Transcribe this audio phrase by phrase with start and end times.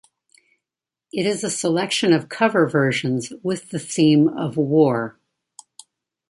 [1.13, 5.19] It is a selection of cover versions with the theme of war.